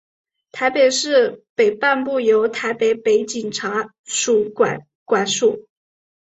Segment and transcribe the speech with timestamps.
[0.51, 4.87] 台北市北半部由台北北警察署管
[5.27, 5.59] 辖。